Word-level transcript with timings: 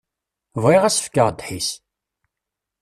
Bɣiɣ 0.63 0.83
ad 0.85 0.93
s-fkeɣ 0.93 1.27
ddḥis. 1.31 1.69